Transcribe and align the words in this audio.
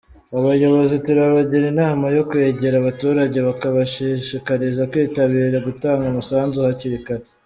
Abayobozi 0.37 0.95
turabagira 1.05 1.65
inama 1.73 2.05
yo 2.15 2.23
kwegera 2.29 2.75
abaturage 2.77 3.37
bakabashishikariza 3.47 4.81
kwitabira 4.91 5.57
gutanga 5.67 6.03
umusanzu 6.11 6.57
hakiri 6.67 6.99
kare”. 7.07 7.25